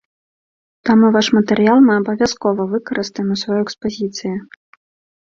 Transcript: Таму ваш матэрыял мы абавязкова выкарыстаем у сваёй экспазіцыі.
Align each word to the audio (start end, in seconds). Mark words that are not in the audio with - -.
Таму 0.89 1.05
ваш 1.17 1.27
матэрыял 1.37 1.77
мы 1.89 1.93
абавязкова 2.01 2.67
выкарыстаем 2.75 3.27
у 3.39 3.41
сваёй 3.45 3.63
экспазіцыі. 3.67 4.37